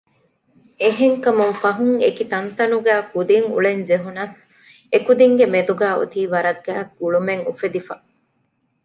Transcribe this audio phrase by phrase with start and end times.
[0.81, 4.37] އެެހެންކަމުން ފަހުން އެކި ތަންތަނުގައި ކުދިން އުޅެން ޖެހުނަސް
[4.91, 7.95] އެކުދިންގެ މެދުގައި އޮތީ ވަރަށް ގާތް ގުޅުމެއް އުފެދިފަ